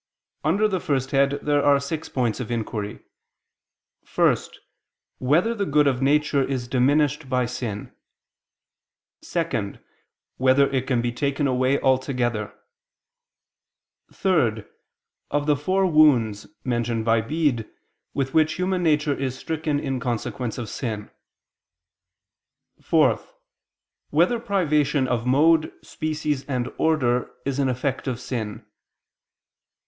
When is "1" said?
4.15-4.35